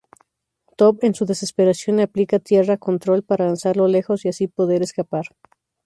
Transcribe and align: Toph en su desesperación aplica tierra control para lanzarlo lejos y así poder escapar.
Toph 0.77 1.03
en 1.03 1.13
su 1.13 1.25
desesperación 1.27 1.99
aplica 1.99 2.39
tierra 2.39 2.77
control 2.77 3.21
para 3.21 3.45
lanzarlo 3.45 3.87
lejos 3.87 4.25
y 4.25 4.29
así 4.29 4.47
poder 4.47 4.81
escapar. 4.81 5.25